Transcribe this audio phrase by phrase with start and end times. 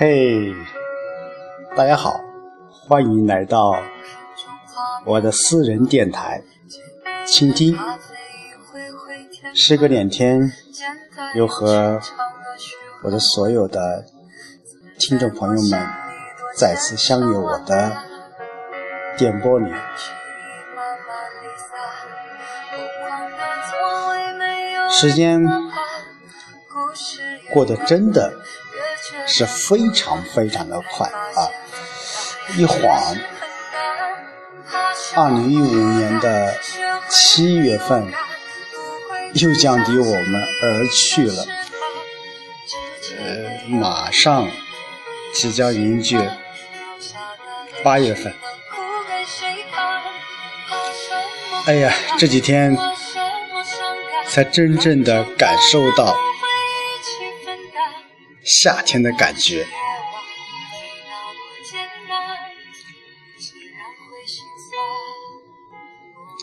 [0.00, 0.54] 嘿，
[1.76, 2.20] 大家好，
[2.70, 3.74] 欢迎来到
[5.04, 6.40] 我的私人电台，
[7.26, 7.76] 倾听。
[9.52, 10.52] 时隔两天，
[11.34, 11.98] 又和
[13.02, 14.04] 我的所有的
[15.00, 15.84] 听众朋友们
[16.56, 17.96] 再次相约我的
[19.16, 19.68] 电波里。
[24.88, 25.44] 时间
[27.50, 28.32] 过得真的
[29.26, 31.48] 是非常非常的快啊！
[32.56, 33.16] 一晃，
[35.14, 36.54] 二零一五年的
[37.08, 38.12] 七月份
[39.34, 41.46] 又将离我们而去了。
[43.18, 44.48] 呃，马上
[45.32, 46.30] 即将迎接
[47.82, 48.34] 八月份。
[51.66, 52.76] 哎呀，这几天。
[54.30, 56.14] 才真正的感受到
[58.44, 59.66] 夏天的感觉。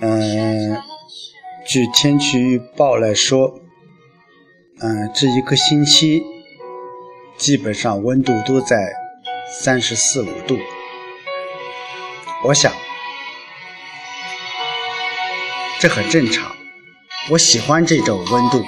[0.00, 0.82] 嗯，
[1.66, 3.60] 据天气预报来说，
[4.80, 6.22] 嗯，这一个星期
[7.36, 8.92] 基本上温度都在
[9.48, 10.58] 三十四五度。
[12.44, 12.72] 我想，
[15.78, 16.56] 这很正常。
[17.30, 18.64] 我喜欢这种温度，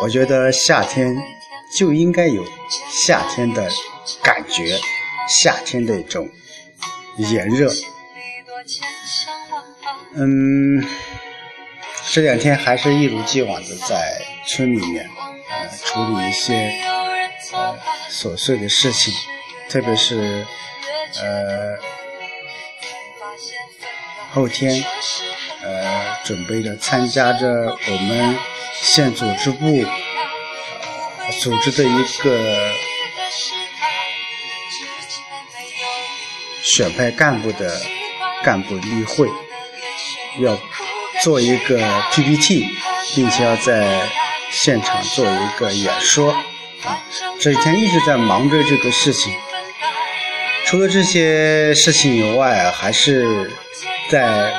[0.00, 1.16] 我觉得夏天
[1.76, 2.44] 就应该有
[2.90, 3.68] 夏天的
[4.22, 4.78] 感觉，
[5.28, 6.28] 夏天的一种
[7.16, 7.70] 炎热。
[10.14, 10.84] 嗯，
[12.10, 15.08] 这两天还是一如既往的在村里面，
[15.50, 16.80] 呃，处理一些
[18.10, 19.12] 琐碎的事情，
[19.68, 20.46] 特别是
[21.20, 21.76] 呃
[24.32, 24.84] 后天。
[25.60, 28.38] 呃，准备着参加着我们
[28.80, 29.84] 县组织部
[31.18, 32.72] 呃组织的一个
[36.62, 37.80] 选派干部的
[38.42, 39.28] 干部例会，
[40.40, 40.58] 要
[41.22, 41.78] 做一个
[42.12, 42.66] PPT，
[43.14, 44.08] 并且要在
[44.50, 46.32] 现场做一个演说。
[46.84, 47.02] 啊，
[47.40, 49.32] 这几天一直在忙着这个事情。
[50.66, 53.50] 除了这些事情以外，还是
[54.10, 54.52] 在。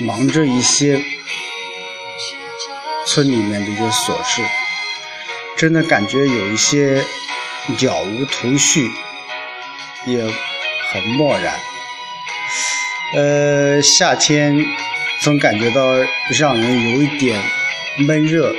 [0.00, 1.00] 忙着一些
[3.06, 4.42] 村里面的一些琐事，
[5.56, 7.04] 真的感觉有一些
[7.78, 8.90] 了无头绪，
[10.06, 10.22] 也
[10.92, 11.54] 很漠然。
[13.14, 14.56] 呃，夏天
[15.20, 15.94] 总感觉到
[16.38, 17.40] 让人有一点
[17.98, 18.52] 闷热，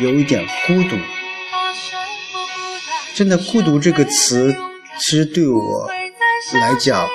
[0.00, 0.96] 有一点孤独。
[3.14, 4.54] 真的，孤独这个词，
[4.98, 5.90] 其实对我
[6.60, 7.08] 来讲，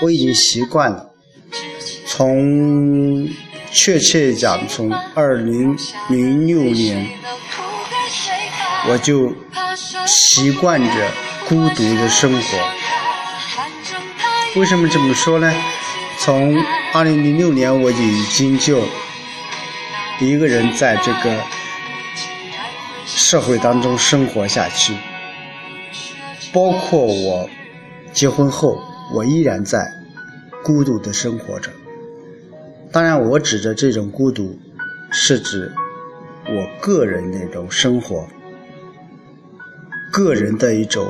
[0.00, 1.10] 我已经习惯了。
[2.06, 3.28] 从
[3.72, 5.76] 确切讲，从二零
[6.10, 7.08] 零六年，
[8.88, 9.34] 我就
[10.06, 11.10] 习惯着
[11.48, 12.58] 孤独的生活。
[14.60, 15.50] 为什么这么说呢？
[16.20, 16.62] 从
[16.92, 18.84] 二零零六年，我就已经就
[20.20, 21.42] 一个人在这个
[23.06, 24.94] 社会当中生活下去，
[26.52, 27.48] 包括我
[28.12, 28.78] 结婚后，
[29.14, 29.90] 我依然在
[30.62, 31.70] 孤独的生活着。
[32.92, 34.60] 当然，我指着这种孤独，
[35.10, 35.72] 是指
[36.44, 38.28] 我个人那种生活，
[40.12, 41.06] 个人的一种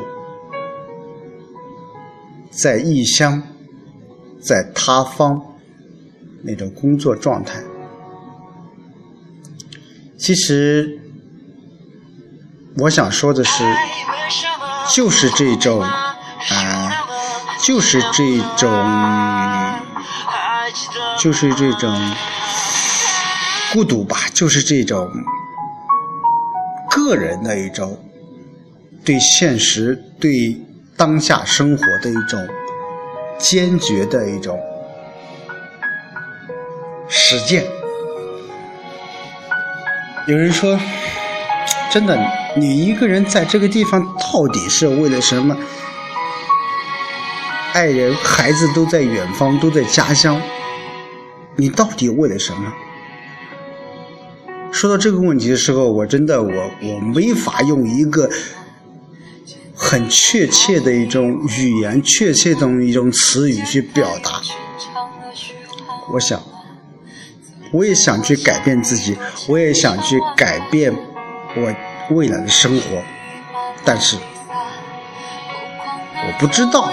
[2.53, 3.43] 在异乡、
[4.41, 5.43] 在他方
[6.43, 7.61] 那种工作状态。
[10.17, 11.01] 其实，
[12.77, 13.65] 我想说的是，
[14.95, 16.93] 就是这种，啊，
[17.65, 18.71] 就是这种。
[21.23, 21.89] 就是这种
[23.73, 25.09] 孤独吧，就是这种
[26.91, 27.97] 个人的一种
[29.05, 30.61] 对现实、对
[30.97, 32.45] 当下生活的一种
[33.39, 34.59] 坚决的一种
[37.09, 37.65] 实践。
[40.27, 40.77] 有人说
[41.93, 42.19] ：“真的，
[42.57, 45.57] 你一个人在这个地方，到底是为了什么？
[47.75, 50.43] 爱人、孩子都在远方，都在家乡。”
[51.57, 52.73] 你到底为了什么？
[54.73, 58.31] 说到这个问题的时候，我真的我我没法用一个
[59.75, 64.41] 很确切的一种语言、确切的一种词语去表达。
[66.11, 66.43] 我想，
[67.71, 69.17] 我也想去改变自己，
[69.47, 70.91] 我也想去改变
[71.55, 71.75] 我
[72.15, 73.03] 未来的生活，
[73.85, 74.17] 但是
[76.17, 76.91] 我不知道，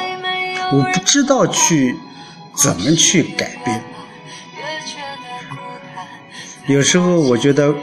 [0.73, 1.95] 我不知道去
[2.61, 3.81] 怎么去改变。
[6.69, 7.73] 有时候我觉得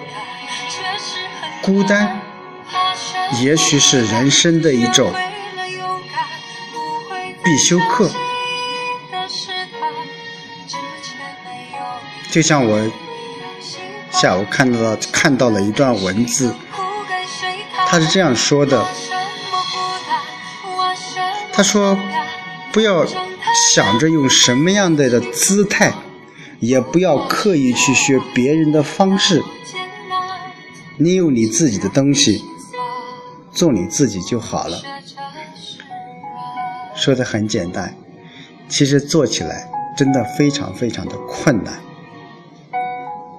[1.60, 2.22] 孤单
[3.42, 5.12] 也许是人生的一种
[7.42, 8.08] 必修课。
[12.30, 12.78] 就像我
[14.12, 16.54] 下午看到看到了一段文字，
[17.88, 18.86] 他是这样说的
[21.52, 21.98] ：“他说，
[22.70, 23.04] 不要
[23.74, 25.92] 想着用什么样的的姿态，
[26.60, 29.42] 也不要刻意去学别人的方式，
[30.98, 32.42] 你有你自己的东西。”
[33.56, 34.78] 做你自己就好了，
[36.94, 37.96] 说的很简单，
[38.68, 39.66] 其实做起来
[39.96, 41.80] 真的非常非常的困难。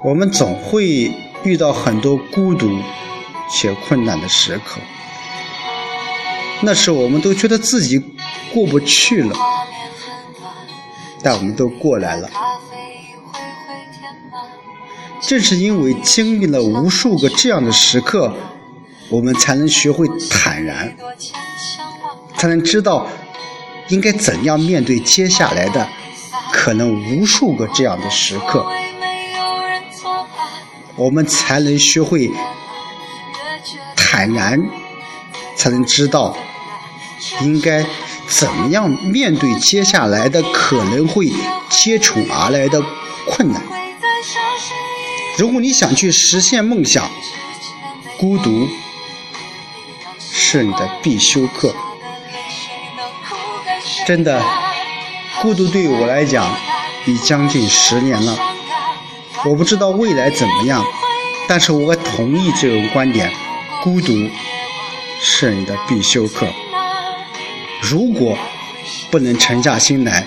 [0.03, 1.13] 我们总会
[1.43, 2.67] 遇到很多孤独
[3.47, 4.81] 且困难的时刻，
[6.63, 8.03] 那时我们都觉得自己
[8.51, 9.37] 过不去了，
[11.21, 12.27] 但我们都过来了。
[15.21, 18.33] 正是因为经历了无数个这样的时刻。
[19.09, 20.93] 我们才能学会坦然，
[22.35, 23.07] 才能知道
[23.87, 25.87] 应该怎样面对接下来的
[26.51, 28.67] 可能无数个这样的时刻。
[30.97, 32.29] 我们才能学会
[33.95, 34.61] 坦然，
[35.55, 36.37] 才能知道
[37.43, 37.85] 应该
[38.27, 41.31] 怎么样面对接下来的可能会
[41.69, 42.83] 接踵而来的
[43.25, 43.76] 困难。
[45.37, 47.09] 如果你想去实现梦想，
[48.17, 48.67] 孤独。
[50.19, 51.75] 是你的必修课，
[54.05, 54.41] 真的，
[55.41, 56.57] 孤独对于我来讲
[57.05, 58.37] 已将近十年了。
[59.45, 60.85] 我不知道未来怎么样，
[61.49, 63.29] 但是我同意这种观点：
[63.83, 64.13] 孤独
[65.21, 66.47] 是你的必修课。
[67.81, 68.37] 如果
[69.11, 70.25] 不能沉下心来，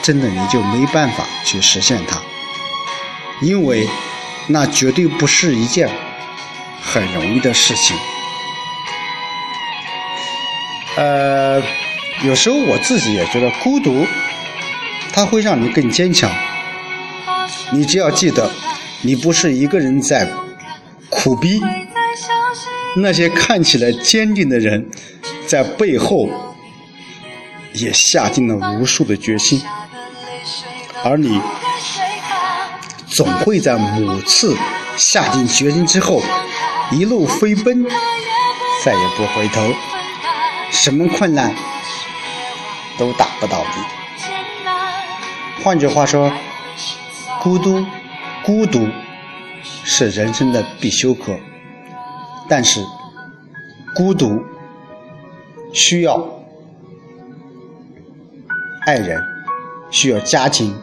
[0.00, 2.22] 真的你就没办法去实现它，
[3.42, 3.88] 因为
[4.48, 5.88] 那绝对不是一件。
[6.82, 7.94] 很容易的事情，
[10.96, 11.62] 呃，
[12.24, 14.06] 有时候我自己也觉得孤独，
[15.12, 16.28] 它会让你更坚强。
[17.70, 18.50] 你只要记得，
[19.02, 20.26] 你不是一个人在
[21.10, 21.60] 苦逼，
[22.96, 24.90] 那些看起来坚定的人，
[25.46, 26.30] 在背后
[27.74, 29.62] 也下定了无数的决心，
[31.04, 31.38] 而你
[33.20, 34.56] 总会在某次
[34.96, 36.22] 下定决心之后。
[36.90, 37.84] 一路飞奔，
[38.82, 39.60] 再也不回头，
[40.70, 41.54] 什么困难
[42.98, 44.72] 都打不倒你。
[45.62, 46.32] 换句话说，
[47.42, 47.84] 孤独，
[48.42, 48.88] 孤独
[49.62, 51.38] 是人生的必修课。
[52.48, 52.82] 但是，
[53.94, 54.42] 孤独
[55.74, 56.26] 需要
[58.86, 59.22] 爱人，
[59.90, 60.74] 需要家庭，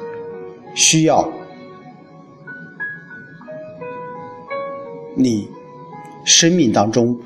[0.75, 1.27] 需要
[5.17, 5.49] 你。
[6.25, 7.17] 生命当中，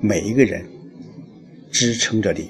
[0.00, 0.64] 每一个人
[1.70, 2.48] 支撑着你。